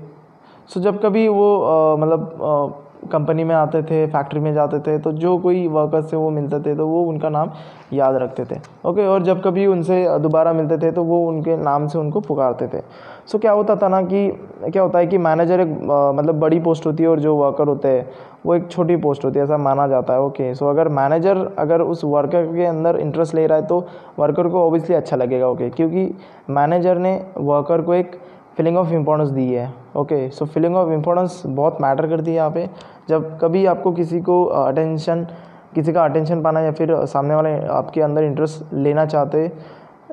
सो 0.71 0.81
जब 0.81 1.03
कभी 1.03 1.27
वो 1.29 1.97
मतलब 2.01 2.81
कंपनी 3.13 3.45
में 3.45 3.55
आते 3.55 3.83
थे 3.83 4.07
फैक्ट्री 4.07 4.41
में 4.41 4.53
जाते 4.55 4.79
थे 4.81 4.99
तो 4.99 5.11
जो 5.15 5.37
कोई 5.39 5.67
वर्कर्स 5.69 6.11
से 6.11 6.17
वो 6.17 6.29
मिलते 6.31 6.61
थे 6.61 6.75
तो 6.77 6.87
वो 6.89 7.03
उनका 7.05 7.29
नाम 7.29 7.51
याद 7.93 8.15
रखते 8.17 8.45
थे। 8.45 8.59
ओके 8.89 9.07
और 9.07 9.23
जब 9.23 9.43
कभी 9.43 9.67
उनसे 9.67 10.07
दोबारा 10.19 10.53
मिलते 10.53 10.79
थे 10.79 10.93
तो 10.93 11.05
वो 11.05 11.27
उनके 11.29 11.57
नाम 11.57 11.87
से 11.87 11.99
उनको 11.99 12.21
पुकारते 12.21 12.69
थे। 12.69 12.81
सो 13.27 13.39
क्या 13.39 13.53
होता 13.53 13.77
था 13.77 13.89
ना 13.89 14.01
कि, 14.03 14.29
क्या 14.65 14.83
होता 14.83 14.99
है 14.99 15.07
कि 15.07 15.19
मैनेजर 15.19 15.61
एक 15.61 15.69
मतलब 16.17 16.41
बड़ी 16.41 16.61
पोस्ट 16.61 16.87
होती 16.87 17.03
है 17.03 17.09
और 17.09 17.21
जो 17.21 17.37
वर्कर 17.37 17.69
होते 17.69 17.89
हैं, 17.89 18.09
वो 18.47 18.55
एक 18.55 18.71
छोटी 18.71 18.97
पोस्ट 18.97 19.25
होती 19.25 19.39
है, 19.39 19.45
ऐसा 19.45 19.57
माना 19.59 19.87
जाता 19.89 20.13
है। 20.13 20.21
ओके 20.21 20.55
सो 20.55 20.71
अगर 20.71 20.89
मैनेजर 20.91 21.47
अगर 21.59 21.83
उस 21.83 22.05
वर्कर 22.07 22.47
के 22.57 22.65
अंदर 22.67 22.97
इंटरेस्ट 22.97 23.35
ले 23.35 23.47
रहा 23.47 23.59
है 23.59 23.67
तो 23.67 23.87
वर्कर 24.19 24.49
को 24.49 24.67
ऑब्वियसली 24.67 24.97
अच्छा 24.97 25.17
लगेगा। 25.17 25.49
ओके 25.49 25.71
क्योंकि 25.71 26.11
मैनेजर 26.51 26.99
ने 26.99 27.21
वर्कर 27.39 27.83
को 27.83 27.95
एक 27.95 28.21
फीलिंग 28.57 28.77
ऑफ़ 28.77 28.93
इम्पोर्टेंस 28.93 29.31
दी 29.31 29.53
है। 29.53 29.73
Okay 29.97 30.29
so 30.31 30.45
feeling 30.47 30.77
of 30.77 30.91
importance 30.93 31.43
बहुत 31.47 31.79
मैटर 31.81 32.07
करती 32.09 32.31
है 32.31 32.37
यहाँ 32.37 32.51
पे। 32.51 32.69
जब 33.09 33.39
कभी 33.41 33.65
आपको 33.67 33.93
किसी 33.93 34.21
को 34.21 34.45
अटेंशन 34.45 35.27
किसी 35.75 35.93
का 35.93 36.05
अटेंशन 36.05 36.43
पाना 36.43 36.61
या 36.61 36.73
फिर 36.73 36.95
सामने 37.07 37.35
वाले 37.35 37.57
आपके 37.69 38.01
अंदर 38.03 38.25
इंटरेस्ट 38.25 38.75
लेना 38.75 39.07
चाहते, 39.07 39.51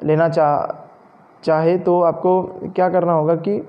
लेना 0.03 0.29
चाह 0.29 0.79
चाहे 1.43 1.77
तो 1.79 2.01
आपको 2.03 2.41
क्या 2.75 2.89
करना 2.89 3.13
होगा 3.13 3.35
कि 3.37 3.61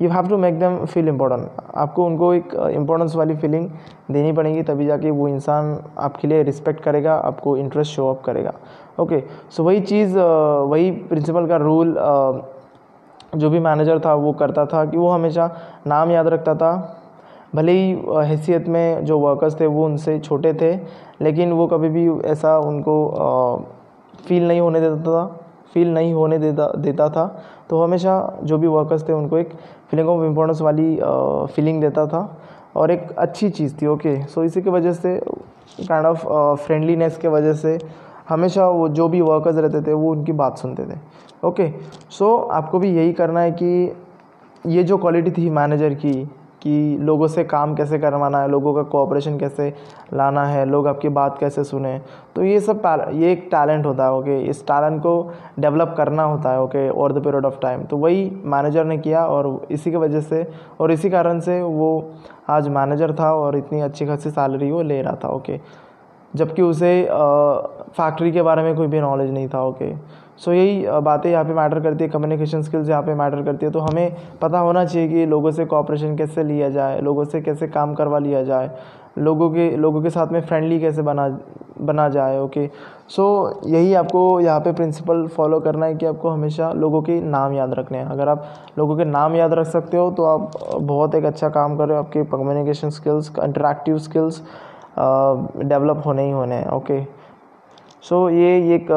you 0.00 0.08
have 0.10 0.28
to 0.28 0.36
make 0.38 0.58
them 0.58 0.76
feel 0.84 1.08
important 1.08 1.48
आपको 1.74 2.04
उनको 2.06 2.32
एक 2.34 2.54
इम्पोर्टेंस 2.70 3.14
वाली 3.16 3.36
फीलिंग 3.36 3.68
देनी 4.10 4.32
पड़ेगी, 4.32 4.62
तभी 4.62 4.86
जाके 4.86 5.10
वो 5.10 5.28
इंसान 5.28 5.78
आपके 5.98 6.28
लिए 6.28 6.42
रिस्पेक्ट 6.42 6.82
करेगा, 6.82 7.14
आपको 7.14 7.56
इंटरेस्ट 7.56 7.92
शो 7.92 8.08
अप 8.10 8.22
करेगा। 8.24 8.52
ओके 9.00 9.22
सो 9.50 9.64
वही 9.64 9.80
चीज़ 9.82 10.18
वही 10.18 10.90
प्रिंसिपल 10.90 11.46
का 11.46 11.56
रूल 11.56 11.94
जो 13.36 13.50
भी 13.50 13.58
मैनेजर 13.60 13.98
था, 14.00 14.14
वो 14.14 14.32
करता 14.32 14.64
था 14.66 14.84
कि 14.84 14.96
वो 14.96 15.08
हमेशा 15.10 15.50
नाम 15.86 16.10
याद 16.10 16.28
रखता 16.28 16.54
था। 16.54 16.72
भले 17.54 17.72
ही 17.72 17.90
हैसियत 18.26 18.68
में 18.68 19.04
जो 19.04 19.18
वर्कर्स 19.18 19.60
थे, 19.60 19.66
वो 19.66 19.84
उनसे 19.84 20.18
छोटे 20.18 20.52
थे, 20.54 20.74
लेकिन 21.22 21.52
वो 21.52 21.66
कभी 21.66 21.88
भी 21.88 22.08
ऐसा 22.30 22.58
उनको 22.58 22.96
फील 24.26 24.48
नहीं 24.48 24.60
होने 24.60 24.80
देता 24.80 25.02
था 25.02 25.26
फील 25.74 25.92
नहीं 25.94 26.12
होने 26.14 26.38
देता 26.38 26.66
देता 26.76 27.08
था। 27.10 27.26
तो 27.70 27.82
हमेशा 27.82 28.38
जो 28.44 28.58
भी 28.58 28.66
वर्कर्स 28.66 29.08
थे, 29.08 29.12
उनको 29.12 29.38
एक 29.38 29.52
फीलिंग 29.90 30.08
ऑफ़ 30.08 30.24
इम्पोर्टेंस 30.24 30.60
वाली 30.60 30.94
फीलिंग 31.54 31.80
देता 31.80 32.06
था 32.06 32.28
और 32.76 32.90
एक 32.90 33.10
अच्छी 33.18 33.48
चीज़ 33.50 33.74
थी 33.82 33.86
ओके 33.86 34.16
सो 34.26 34.44
इसी 34.44 34.62
की 34.62 34.70
वजह 34.70 34.92
से 34.92 35.18
काइंड 35.78 36.06
ऑफ़ 36.06 36.26
फ्रेंडलीनेस 36.64 37.16
के 37.18 37.28
वजह 37.28 37.52
से 37.54 37.78
हमेशा 38.28 38.68
वो 38.68 38.88
जो 38.90 39.08
भी 39.08 39.20
वर्कर्स 39.22 39.56
रहते 39.56 39.82
थे, 39.82 39.92
वो 39.92 40.10
उनकी 40.12 40.32
बात 40.34 40.58
सुनते 40.58 40.84
थे। 40.84 40.98
ओके 41.44 41.70
सो 42.10 42.36
आपको 42.36 42.78
भी 42.78 42.96
यही 42.96 43.12
करना 43.12 43.40
है 43.40 43.52
कि 43.52 43.92
ये 44.64 44.82
जो 44.84 44.96
क्वालिटी 44.98 45.30
थी 45.32 45.50
मैनेजर 45.52 45.94
की, 45.94 46.12
कि 46.62 46.96
लोगों 47.00 47.26
से 47.28 47.42
काम 47.44 47.74
कैसे 47.76 47.98
करवाना 47.98 48.38
है, 48.38 48.48
लोगों 48.50 48.72
का 48.74 48.82
कोऑपरेशन 48.84 49.36
कैसे 49.38 49.72
लाना 50.14 50.44
है, 50.44 50.64
लोग 50.66 50.86
आपकी 50.88 51.08
बात 51.10 51.36
कैसे 51.40 51.64
सुने 51.64 51.98
तो 52.36 52.42
ये 52.44 52.60
सब 52.60 52.82
ये 53.14 53.32
एक 53.32 53.48
टैलेंट 53.50 53.86
होता 53.86 54.04
है 54.04 54.12
ओके 54.12 54.38
इस 54.42 54.66
टैलेंट 54.66 55.00
को 55.02 55.14
डेवलप 55.60 55.94
करना 55.96 56.22
होता 56.24 56.52
है 56.52 56.62
okay 56.62 56.88
over 56.90 57.12
the 57.12 57.22
period 57.24 57.44
of 57.44 57.58
time 57.62 57.82
तो 57.84 57.96
वही 57.96 58.30
मैनेजर 58.44 58.84
ने 58.84 58.98
किया 58.98 59.24
और 59.26 59.66
इसी 59.70 59.90
की 59.90 59.96
वजह 59.96 60.20
से, 60.22 60.46
और 60.80 60.92
इसी 60.92 61.10
कारण 61.10 61.40
से 61.40 61.60
वो 61.62 62.10
आज 62.50 62.68
मैनेजर 62.70 63.14
था 63.14 63.32
और 63.34 63.56
इतनी 63.56 63.80
अच्छी 63.80 64.06
खासी 64.06 64.30
सैलरी 64.30 64.70
वो 64.70 64.82
ले 64.82 65.00
रहा 65.02 65.16
था 65.24 65.28
ओके 65.28 65.60
जबकि 66.36 66.62
उसे 66.62 66.92
फैक्ट्री 67.96 68.32
के 68.32 68.42
बारे 68.42 68.62
में 68.62 68.74
कोई 68.76 68.86
भी 68.86 69.00
नॉलेज 69.00 69.30
नहीं 69.30 69.48
था 69.48 69.62
ओके 69.64 69.94
सो 70.38 70.52
यही 70.52 71.00
बातें 71.02 71.30
यहाँ 71.30 71.44
पे 71.44 71.54
मैटर 71.54 71.80
करती 71.80 72.04
है 72.04 72.10
कम्युनिकेशन 72.10 72.62
स्किल्स 72.62 72.88
यहाँ 72.88 73.02
पे 73.02 73.14
मैटर 73.14 73.42
करती 73.42 73.66
है। 73.66 73.72
तो 73.72 73.80
हमें 73.80 74.16
पता 74.42 74.58
होना 74.58 74.84
चाहिए 74.84 75.08
कि 75.08 75.24
लोगों 75.26 75.50
से 75.50 75.64
कॉपरेशन 75.66 76.16
कैसे 76.16 76.42
लिया 76.44 76.68
जाए 76.70 77.00
लोगों 77.00 77.24
से 77.24 77.40
कैसे 77.42 77.68
काम 77.68 77.94
करवा 77.94 78.18
लिया 78.18 78.42
जाए 78.44 78.70
लोगों 79.18 79.50
के 79.50 79.70
लोगों 79.76 80.02
के 80.02 80.10
साथ 80.10 80.32
में 80.32 80.40
फ्रेंडली 80.40 80.80
कैसे 80.80 81.02
बना 81.02 81.28
बना 81.80 82.08
जाए 82.08 82.38
ओके 82.40 82.66
सो 83.08 83.22
so, 83.54 83.68
यही 83.68 83.94
आपको 83.94 84.40
यहाँ 84.40 84.60
पे 84.60 84.72
प्रिंसिपल 84.72 85.26
फॉलो 85.36 85.60
करना 85.60 85.86
है 85.86 85.94
कि 85.94 86.06
आपको 86.06 86.28
हमेशा 86.28 86.70
लोगों 86.74 87.02
के 87.02 87.20
नाम 87.22 87.52
याद 87.52 87.74
रखने 87.74 87.98
हैं। 87.98 88.06
अगर 88.06 88.28
आप 88.28 88.46
लोगों 88.78 88.96
के 88.96 89.04
नाम 89.06 89.36
याद 89.36 89.52
रख 89.54 89.66
सकते 89.66 89.96
हो 89.96 90.10
तो 90.10 90.24
आप 90.26 90.50
बहुत 90.72 91.14
एक 91.14 91.24
अच्छा 91.24 91.48
काम 91.48 91.76
कर 91.78 91.88
रहे 91.88 91.98
हो 91.98 92.04
आपके 92.04 92.24
communication 92.26 92.90
skills 92.90 93.32
interactive 93.44 93.98
skills 93.98 94.42
develop 94.98 96.02
होने 96.06 96.24
ही 96.24 96.30
होने 96.30 96.54
हैं 96.54 96.68
ओके 96.70 97.00
सो 98.02 98.28
ये 98.30 98.74
एक 98.74 98.90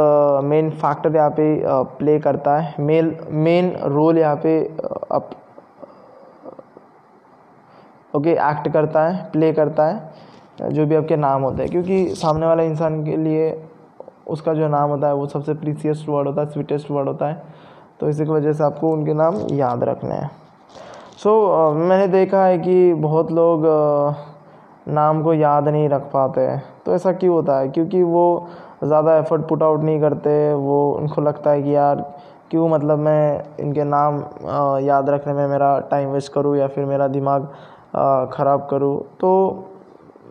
मेन 0.46 0.70
फैक्टर 0.72 1.16
यहाँ 1.16 1.30
पे 1.30 1.62
प्ले 1.98 2.20
करता 2.20 2.58
है। 2.58 2.76
मेल 2.80 3.16
मेन 3.30 3.72
रोल 3.86 4.18
यहाँ 4.18 4.36
पे 4.44 4.60
अप 5.12 5.30
ओके 8.14 8.32
एक्ट 8.32 8.68
करता 8.74 9.08
है 9.08 9.24
प्ले 9.32 9.52
करता 9.54 9.86
है 9.86 10.72
जो 10.74 10.86
भी 10.86 10.96
आपके 10.96 11.16
नाम 11.16 11.42
होते 11.42 11.62
हैं। 11.64 11.72
क्योंकि 11.72 12.16
सामने 12.16 12.46
वाला 12.46 12.64
इंसान 12.64 13.04
के 13.06 13.18
लिए 13.18 13.52
उसका 14.28 14.54
जो 14.54 14.68
नाम 14.68 14.90
होता 14.90 15.08
है 15.08 15.14
वो 15.16 15.28
सबसे 15.28 15.54
प्रीसियस 15.56 16.06
वर्ड 16.10 16.28
होता 16.28 16.42
है 16.42 16.50
स्वीटेस्ट 16.50 16.92
वर्ड 16.92 17.08
होता 17.08 17.28
है। 17.28 17.44
तो 18.00 18.10
इसी 18.10 18.26
की 18.26 18.32
वजह 18.32 18.54
से 18.54 18.64
आपको 18.64 18.92
उनके 18.94 19.14
नाम 19.14 19.36
याद 19.52 19.84
रखने 19.84 20.16
हैं। 20.16 20.30
सो 21.18 21.30
so, 21.30 21.76
मैंने 21.78 22.08
देखा 22.08 22.44
है 22.46 22.58
कि 22.60 22.94
बहुत 22.96 23.32
लोग 23.32 23.66
नाम 24.90 25.22
को 25.24 25.34
याद 25.34 25.68
नहीं 25.68 25.88
रख 25.90 26.02
पाते। 26.12 26.48
तो 26.86 26.94
ऐसा 26.96 27.12
क्यों 27.14 27.34
होता 27.36 27.60
है? 27.60 27.70
क्योंकि 27.70 28.04
वो 28.04 28.48
ज़्यादा 28.84 29.18
एफर्ट 29.18 29.48
पुट 29.48 29.64
आउट 29.64 29.82
नहीं 29.82 30.00
करते, 30.02 30.54
वो 30.54 30.92
उनको 30.94 31.22
लगता 31.22 31.52
है 31.52 31.62
कि 31.64 31.76
यार, 31.76 32.02
क्यों 32.52 32.68
मतलब 32.70 33.00
मैं 33.00 33.44
इनके 33.60 33.84
नाम 33.86 34.22
याद 34.84 35.10
रखने 35.10 35.34
में 35.34 35.48
मेरा 35.48 35.78
टाइम 35.92 36.10
वेस्ट 36.10 36.32
करूँ 36.34 36.56
या 36.58 36.68
फिर 36.68 36.86
मेरा 36.86 37.08
दिमाग 37.10 37.48
ख़राब 38.34 38.68
करूँ? 38.72 38.98
तो 39.20 39.66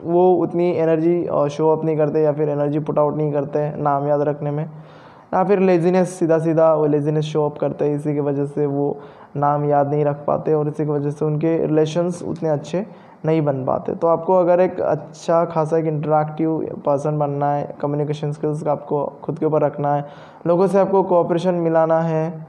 वो 0.04 0.32
उतनी 0.36 0.70
एनर्जी 0.72 1.48
शो 1.50 1.72
अप 1.72 1.84
नहीं 1.84 1.96
करते 1.96 2.22
या 2.22 2.32
फिर 2.32 2.48
एनर्जी 2.48 2.78
पुट 2.80 2.98
आउट 2.98 3.16
नहीं 3.16 3.32
करते 3.32 3.70
नाम 3.78 4.06
याद 4.08 4.20
रखने 4.22 4.50
में। 4.50 4.64
या 4.64 5.42
फिर 5.44 5.60
लेजीनेस 5.60 6.18
सीधा 6.18 6.38
सीधा 6.38 6.72
वो 6.74 6.86
लेजीनेस 6.86 7.24
शो 7.24 7.44
अप 7.46 7.58
करते 7.58 7.84
हैं, 7.84 7.96
इसी 7.96 8.14
की 8.14 8.20
वजह 8.20 8.46
से 8.46 8.66
वो 8.66 8.96
नाम 9.36 9.64
याद 9.64 9.90
नहीं 9.90 10.04
रख 10.04 10.24
पाते 10.26 10.54
और 10.54 10.68
इसी 10.68 10.84
की 10.84 10.90
वजह 10.90 11.10
से 11.10 11.24
उनके 11.24 11.56
रिलेशंस 11.66 12.22
उतने 12.24 12.48
अच्छे 12.48 12.84
नहीं 13.24 13.40
बन 13.42 13.64
पाते। 13.64 13.94
तो 13.94 14.06
आपको 14.06 14.34
अगर 14.34 14.60
एक 14.60 14.80
अच्छा 14.80 15.44
खासा 15.44 15.78
एक 15.78 15.86
इंटरेक्टिव 15.86 16.82
पर्सन 16.86 17.18
बनना 17.18 17.50
है 17.52 17.74
कम्युनिकेशन 17.80 18.32
स्किल्स 18.32 18.62
का 18.62 18.72
आपको 18.72 19.04
खुद 19.22 19.38
के 19.38 19.46
ऊपर 19.46 19.62
रखना 19.62 19.94
है, 19.94 20.04
लोगों 20.46 20.66
से 20.66 20.78
आपको 20.78 21.02
कोऑपरेशन 21.04 21.54
मिलाना 21.56 22.00
है 22.00 22.46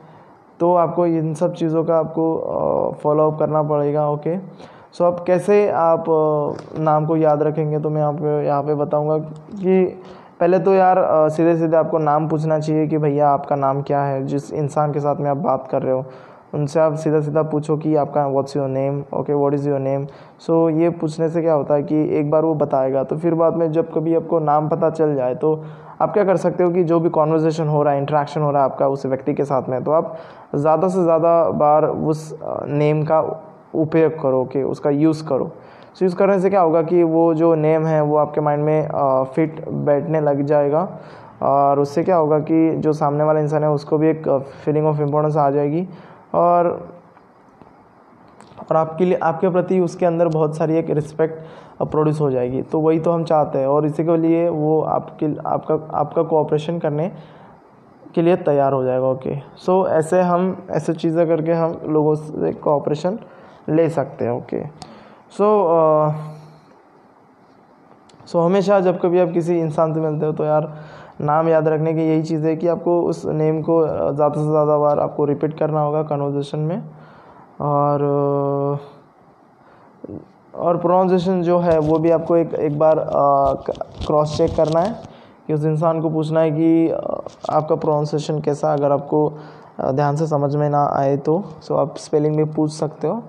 तो 0.60 0.74
आपको 0.76 1.06
इन 1.08 1.34
सब 1.34 1.54
चीज़ों 1.56 1.84
का 1.84 1.98
आपको 1.98 2.98
फॉलोअप 3.04 3.40
करना 3.40 3.64
पड़ेगा 3.64 4.10
ओके 4.10 4.38
सो 4.94 5.06
अब 5.06 5.24
कैसे 5.28 5.70
आप 5.72 6.06
नाम 6.80 7.06
को 7.06 7.18
याद 7.18 7.44
रखेंगे 7.44 7.80
तो 7.80 7.90
मैं 7.90 8.12
पे 8.14 8.46
यहाँ 8.46 8.64
पे 8.64 8.76
बताऊँगा 8.76 9.18
कि 9.18 9.84
पहले 10.40 10.60
तो 10.60 10.74
यार 10.74 10.98
सीधे 11.30 11.56
सीधे 11.58 11.78
आपको 11.78 11.98
नाम 11.98 12.28
पूछना 12.30 12.60
चाहिए 12.60 12.88
कि 12.88 12.98
भैया 12.98 13.30
आपका 13.30 13.56
नाम 13.56 13.82
क्या 13.82 14.02
है, 14.04 14.26
जिस 14.26 14.52
इंसान 14.54 14.94
के 14.94 15.00
साथ 15.00 15.16
में 15.16 15.30
आप 15.30 15.38
बात 15.38 15.68
कर 15.72 15.82
रहे 15.82 15.94
हो। 15.94 16.06
उनसे 16.54 16.80
आप 16.80 16.96
सीधा 16.96 17.20
सीधा 17.22 17.42
पूछो 17.44 17.78
कि 17.78 17.96
आपका 17.96 18.28
what's 18.28 18.56
your 18.56 18.68
name 18.70 19.04
okay 19.14 19.34
what 19.34 19.54
is 19.54 19.68
your 19.70 19.80
name 19.80 20.06
so 20.40 20.70
ये 20.70 20.90
पूछने 20.92 21.30
से 21.30 21.42
क्या 21.42 21.54
होता 21.54 21.74
है 21.74 21.84
कि 21.84 22.02
एक 22.20 22.32
बार 22.32 22.46
वो 22.46 22.54
बताएगा 22.56 23.04
तो 23.04 23.18
फिर 23.18 23.34
बाद 23.34 23.58
में 23.58 23.72
जब 23.72 23.92
कभी 23.94 24.16
आपको 24.16 24.40
नाम 24.40 24.70
पता 24.70 24.90
चल 24.90 25.16
जाए 25.16 25.36
तो 25.36 25.54
आप 26.02 26.14
क्या 26.14 26.24
कर 26.24 26.38
सकते 26.38 26.64
हो 26.64 26.70
कि 26.70 26.84
जो 26.84 27.00
भी 27.00 27.10
कॉन्वर्जेसन 27.10 27.68
हो 27.68 27.84
रहा 27.84 27.94
है 27.94 28.00
इंट्रैक्शन 28.00 28.42
हो 28.42 28.52
रहा 28.52 28.64
है 28.64 28.70
आपका 28.72 28.88
उस 28.88 29.06
व्यक्ति 29.06 29.34
के 29.34 29.46
साथ 29.46 29.70
में 29.70 29.84
तो 29.84 29.92
आप 29.92 30.18
ज़्यादा 30.56 30.88
से 30.88 31.04
ज़्यादा 31.04 31.44
बार 31.52 31.86
उस 31.86 32.34
नेम 32.68 33.04
का 33.04 33.20
उपयोग 33.76 34.20
करो, 34.22 34.44
कि 34.46 34.62
उसका 34.64 34.90
यूज़ 34.90 35.24
करो। 35.26 35.52
सो 35.94 36.06
यूज़ 36.06 36.16
करने 36.16 36.40
से 36.40 36.50
क्या 36.50 36.62
होगा 36.62 36.82
कि 36.82 37.04
वो 37.04 37.34
जो 37.34 37.54
नेम 37.56 37.86
है, 37.86 38.02
वो 38.02 38.16
आपके 38.18 38.42
माइंड 38.42 38.64
में 38.64 39.26
फिट 39.36 39.68
बैठने 39.70 40.22
लग 40.22 40.42
जाएगा। 40.44 40.88
और 41.42 41.80
उससे 41.80 42.04
क्या 42.04 42.16
होगा 42.16 42.40
कि 42.42 42.76
जो 42.78 42.94
सामने 42.94 43.24
वाला 43.24 43.40
इंसान 43.40 43.64
है, 43.64 43.70
उसको 43.72 43.98
भी 43.98 44.10
एक 44.10 44.28
फीलिंग 44.64 44.86
ऑफ़ 44.88 45.02
इम्पोर्टेंस 45.02 45.38
आ 45.38 45.50
जाएगी। 45.52 45.88
और 46.34 46.68
और 48.62 48.76
आपके 48.78 49.06
लिए 49.06 49.18
आपके 49.24 49.50
प्रति 49.50 49.80
उसके 49.80 50.06
अंदर 50.06 50.28
बहुत 50.28 50.58
सारी 50.58 50.76
एक 50.78 50.90
रिस्पेक्ट 50.90 51.82
प्रोड्यूस 51.82 52.20
हो 52.22 52.30
जाएगी। 52.32 52.62
तो 52.62 52.80
वही 52.80 53.00
तो 53.00 53.12
हम 53.12 53.24
चाहते 53.24 53.60
हैं 53.60 53.68
और 53.68 53.86
इसी 53.86 54.04
के 54.04 54.18
लिए 54.18 54.48
वो 54.50 54.82
आपके 54.82 55.26
आपका 55.46 55.76
आपका 56.00 56.24
कोऑपरेशन 56.24 56.80
करने 56.80 57.12
के 58.16 58.22
लिए 58.22 58.36
तैयार 58.36 58.74
हो 58.74 58.84
जाएगा 58.84 59.08
ओके 59.08 59.36
सो 59.36 59.82
so, 59.84 59.90
ऐसे 59.90 60.22
हम 60.22 60.68
ऐसे 60.70 60.94
चीज़ें 60.94 61.28
करके 61.28 61.52
हम 61.52 61.80
लोगों 61.86 62.16
से 62.16 62.52
कोऑपरेशन 62.54 63.20
ले 63.70 63.90
सकते 63.90 64.26
हैं 64.26 64.32
ओके 64.32 64.64
सो 65.32 65.48
सो 68.32 68.40
हमेशा 68.40 68.80
जब 68.80 69.00
कभी 69.02 69.20
आप 69.20 69.32
किसी 69.34 69.58
इंसान 69.60 69.94
से 69.94 70.00
मिलते 70.00 70.26
हो 70.26 70.32
तो 70.32 70.44
यार, 70.46 70.74
नाम 71.22 71.48
याद 71.50 71.68
रखने 71.68 71.94
की 71.94 72.02
यही 72.02 72.24
चीज़ 72.24 72.46
है 72.48 72.56
कि 72.56 72.68
आपको 72.68 73.02
उस 73.04 73.26
नेम 73.28 73.62
को 73.62 73.82
ज़्यादा 73.86 74.30
से 74.36 74.50
ज़्यादा 74.50 74.78
बार 74.78 75.00
आपको 75.00 75.26
रिपीट 75.26 75.58
करना 75.60 75.82
होगा 75.82 76.04
कन्वर्जेशन 76.04 76.60
में। 76.60 76.84
और 77.62 78.04
और 80.56 80.78
प्रोनाउंसिएशन 80.78 81.42
जो 81.44 81.58
है, 81.60 81.78
वो 81.80 81.98
भी 82.00 82.10
आपको 82.12 82.36
एक 82.38 82.54
एक 82.56 82.78
बार 82.80 83.06
क्रॉस 84.08 84.38
चेक 84.38 84.56
करना 84.56 84.80
है 84.80 84.94
कि 85.48 85.54
उस 85.54 85.66
इंसान 85.66 86.02
को 86.02 86.10
पूछना 86.10 86.42
है 86.42 86.52
कि 86.52 86.90
आपका 86.90 87.76
प्रोनाउंसिएशन 87.76 88.40
कैसा 88.42 88.74
अगर 88.74 88.92
आपको 88.92 89.30
ध्यान 89.94 90.16
से 90.16 90.28
समझ 90.28 90.56
में 90.56 90.70
ना 90.70 90.86
आए 90.94 91.18
तो। 91.18 91.44
सो 91.62 91.76
आप 91.76 91.98
स्पेलिंग 91.98 92.36
में 92.36 92.52
पूछ 92.54 92.72
सकते 92.72 93.08
हो। 93.08 93.22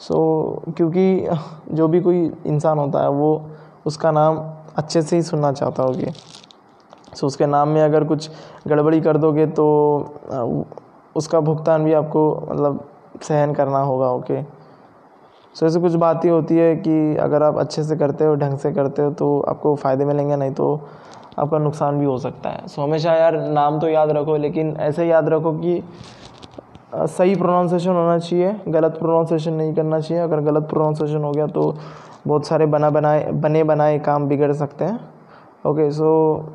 सो 0.00 0.62
क्योंकि 0.76 1.28
जो 1.72 1.88
भी 1.88 2.00
कोई 2.00 2.30
इंसान 2.46 2.78
होता 2.78 3.02
है, 3.02 3.10
वो 3.10 3.49
उसका 3.86 4.10
नाम 4.10 4.38
अच्छे 4.76 5.02
से 5.02 5.16
ही 5.16 5.22
सुनना 5.22 5.52
चाहता 5.52 5.82
होगी। 5.82 6.10
सो 7.16 7.26
उसके 7.26 7.46
नाम 7.46 7.68
में 7.68 7.82
अगर 7.82 8.04
कुछ 8.04 8.30
गड़बड़ी 8.68 9.00
कर 9.00 9.16
दोगे 9.16 9.46
तो 9.48 9.66
उसका 11.16 11.40
भुगतान 11.40 11.84
भी 11.84 11.92
आपको 11.92 12.22
मतलब 12.50 12.84
सहन 13.22 13.54
करना 13.54 13.78
होगा 13.80 14.10
ओके 14.10 14.42
सो 15.54 15.66
ऐसे 15.66 15.80
कुछ 15.80 15.94
बातें 15.94 16.28
होती 16.30 16.56
है 16.56 16.74
कि 16.76 17.16
अगर 17.16 17.42
आप 17.42 17.56
अच्छे 17.58 17.82
से 17.84 17.96
करते 17.96 18.24
हो, 18.24 18.34
ढंग 18.34 18.58
से 18.58 18.72
करते 18.72 19.02
हो 19.02 19.10
तो 19.10 19.40
आपको 19.40 19.74
फ़ायदे 19.76 20.04
मिलेंगे, 20.04 20.36
नहीं 20.36 20.52
तो 20.52 20.80
आपका 21.38 21.58
नुकसान 21.58 21.98
भी 21.98 22.04
हो 22.04 22.16
सकता 22.18 22.50
है। 22.50 22.66
सो 22.68 22.82
हमेशा 22.82 23.14
यार 23.14 23.38
नाम 23.40 23.78
तो 23.80 23.88
याद 23.88 24.10
रखो, 24.10 24.36
लेकिन 24.36 24.74
ऐसे 24.80 25.06
याद 25.06 25.28
रखो 25.28 25.52
कि 25.54 25.82
सही 26.94 27.34
प्रोनाउंसिएशन 27.36 27.90
होना 27.90 28.18
चाहिए, 28.18 28.54
गलत 28.68 28.96
प्रोनाउंसिएशन 28.98 29.52
नहीं 29.52 29.74
करना 29.74 30.00
चाहिए। 30.00 30.22
अगर 30.22 30.40
गलत 30.42 30.68
प्रोनाउंसिएशन 30.70 31.24
हो 31.24 31.32
गया 31.32 31.46
तो 31.48 31.74
बहुत 32.26 32.46
सारे 32.46 32.66
बना 32.66 32.90
बनाए, 32.90 33.30
बने 33.32 33.64
बनाए 33.64 33.98
काम 33.98 34.28
बिगड़ 34.28 34.52
सकते 34.52 34.84
हैं। 34.84 35.00
Okay 35.66 35.90
so 35.90 36.10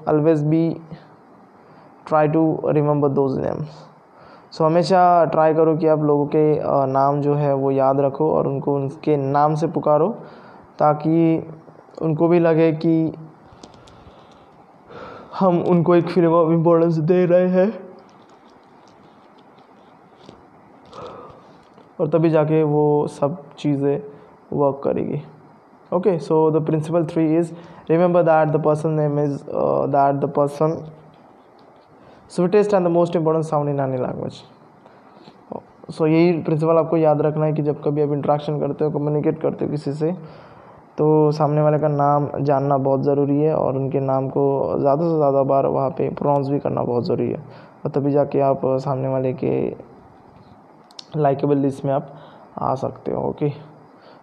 always 0.10 0.44
be 0.44 0.70
try 2.08 2.28
to 2.28 2.62
remember 2.68 3.10
those 3.10 3.38
names 3.40 3.84
so 4.52 4.64
हमेशा 4.66 5.04
ट्राई 5.26 5.54
करो 5.54 5.76
कि 5.78 5.88
आप 5.88 6.04
लोगों 6.04 6.26
के 6.36 6.44
नाम 6.88 7.22
जो 7.22 7.34
है 7.36 7.54
वो 7.56 7.72
याद 7.72 8.00
रखो 8.00 8.32
और 8.32 8.48
उनको 8.48 8.76
उनके 8.76 9.18
नाम 9.18 9.56
से 9.56 9.68
पुकारो, 9.68 10.10
ताकि 10.80 11.48
उनको 12.02 12.28
भी 12.28 12.40
लगे 12.40 12.72
कि 12.76 13.14
हम 15.40 15.62
उनको 15.64 15.96
एक 15.96 16.08
फीलिंग 16.08 16.34
ऑफ़ 16.34 16.52
इम्पोर्टेंस 16.54 16.96
दे 16.96 17.26
रहे 17.26 17.48
हैं। 17.50 17.72
और 22.00 22.08
तभी 22.10 22.30
जाके 22.30 22.64
वो 22.64 23.08
सब 23.10 23.38
चीज़ें 23.58 24.02
वर्क 24.54 24.82
करेगी। 24.84 25.22
Okay 25.94 26.18
so 26.20 26.50
the 26.52 26.66
principle 26.66 27.06
three 27.06 27.26
is 27.38 27.52
remember 27.90 28.24
that 28.24 28.50
the 28.50 28.64
person 28.64 28.90
name 28.90 29.20
is 29.20 29.44
that 29.90 30.16
the 30.16 30.32
person 30.36 30.78
sweetest 32.30 32.74
and 32.74 32.88
the 32.88 32.92
most 32.92 33.16
important 33.16 33.46
sound 33.46 33.70
in 33.70 33.80
any 33.80 33.98
language 33.98 34.32
so 35.92 36.04
so, 36.04 36.10
यही 36.12 36.32
प्रिंसिपल 36.42 36.78
आपको 36.78 36.98
याद 36.98 37.22
रखना 37.22 37.46
है 37.46 37.54
कि 37.54 37.62
जब 37.62 37.82
कभी 37.84 38.02
आप 38.02 38.12
इंट्रैक्शन 38.12 38.60
करते 38.60 38.86
हो 38.86 38.92
कम्युनिकेट 38.92 39.42
करते 39.42 39.66
हो 39.66 39.72
किसी 39.72 39.94
से 39.94 40.12
तो 40.98 41.32
सामने 41.32 41.62
वाले 41.62 41.80
का 41.80 41.88
नाम 41.88 42.30
जानना 42.42 42.78
बहुत 42.78 43.04
ज़रूरी 43.04 43.40
है 43.42 43.56
और 43.56 43.78
उनके 43.78 44.00
नाम 44.00 44.30
को 44.30 44.46
ज़्यादा 44.80 45.10
से 45.10 45.16
ज़्यादा 45.16 45.44
बार 45.44 45.66
वहाँ 45.66 45.90
पे 45.90 46.10
प्रोनाउंस 46.10 46.50
भी 46.50 46.60
करना 46.60 46.84
बहुत 46.84 47.06
ज़रूरी 47.06 47.30
है। 47.32 47.38
और 47.86 47.92
तभी 47.92 48.12
जाके 48.12 48.40
आप 48.40 48.62
सामने 48.66 49.08
वाले 49.08 49.34
के 49.34 49.56
लाइकेबल 51.18 51.58
लिस्ट 51.58 51.86
में 51.86 51.94
आप 51.94 52.14
आ 52.58 52.76
सकते 52.76 53.12
हो 53.12 53.22
ओके 53.22 53.75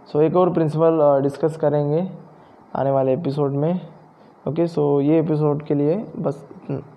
सो 0.09 0.21
एक 0.21 0.37
और 0.37 0.53
प्रिंसिपल 0.55 0.99
डिस्कस 1.23 1.57
करेंगे 1.57 2.01
आने 2.77 2.91
वाले 2.91 3.13
एपिसोड 3.15 3.53
में। 3.55 3.81
ओके 4.49 4.67
सो 4.67 5.01
ये 5.01 5.19
एपिसोड 5.21 5.67
के 5.67 5.75
लिए 5.75 5.97
बस 6.19 6.47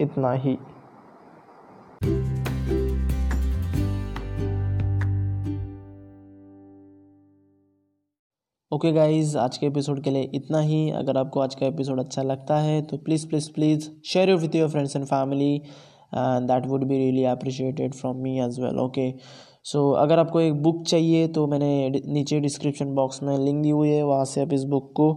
इतना 0.01 0.31
ही। 0.31 0.57
ओके 8.71 8.87
okay 8.87 8.95
गाइज़ 8.95 9.37
आज 9.37 9.57
के 9.57 9.65
एपिसोड 9.67 10.01
के 10.03 10.09
लिए 10.09 10.29
इतना 10.33 10.59
ही। 10.59 10.89
अगर 10.91 11.17
आपको 11.17 11.39
आज 11.39 11.55
का 11.55 11.65
एपिसोड 11.65 11.99
अच्छा 11.99 12.23
लगता 12.23 12.57
है 12.59 12.81
तो 12.81 12.97
please 12.97 13.27
please 13.29 13.51
please 13.53 13.89
share 14.05 14.33
with 14.35 14.55
your 14.55 14.69
friends 14.69 14.95
and 14.95 15.05
family 15.05 15.61
that 16.15 16.65
would 16.67 16.83
be 16.83 16.97
really 16.97 17.23
appreciated 17.25 17.93
from 17.93 18.17
me 18.17 18.39
as 18.41 18.59
well 18.59 18.79
okay 18.79 19.09
so 19.65 19.79
so, 19.79 19.97
अगर 19.99 20.19
आपको 20.19 20.39
एक 20.39 20.61
बुक 20.63 20.83
चाहिए 20.87 21.27
तो 21.27 21.45
मैंने 21.47 22.01
नीचे 22.07 22.39
डिस्क्रिप्शन 22.39 22.93
बॉक्स 22.95 23.21
में 23.23 23.37
लिंक 23.37 23.61
दी 23.63 23.69
हुई 23.69 23.89
है 23.89 24.03
वहाँ 24.03 24.25
से 24.25 24.41
आप 24.41 24.53
इस 24.53 24.63
बुक 24.63 24.91
को 24.95 25.13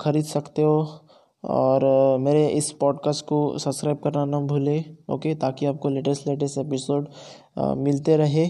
ख़रीद 0.00 0.24
सकते 0.24 0.62
हो। 0.62 1.06
और 1.44 1.84
मेरे 2.20 2.46
इस 2.48 2.70
पॉडकास्ट 2.80 3.24
को 3.26 3.36
सब्सक्राइब 3.58 3.98
करना 4.04 4.24
ना 4.24 4.40
भूले 4.46 4.78
ओके 5.12 5.34
ताकि 5.34 5.66
आपको 5.66 5.88
लेटेस्ट 5.88 6.26
लेटेस्ट 6.28 6.58
एपिसोड 6.58 7.08
मिलते 7.78 8.16
रहे। 8.16 8.46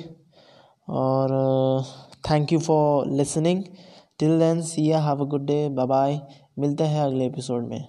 और 0.88 1.82
thank 2.30 2.52
you 2.52 2.58
for 2.60 3.06
listening 3.08 3.62
till 4.18 4.38
then 4.38 4.62
see 4.62 4.88
have 4.88 5.24
a 5.24 5.28
good 5.28 5.46
day 5.46 5.68
bye 5.70 5.86
bye 5.86 6.20
मिलते 6.58 6.84
हैं 6.84 7.00
अगले 7.02 7.26
एपिसोड 7.26 7.68
में। 7.68 7.84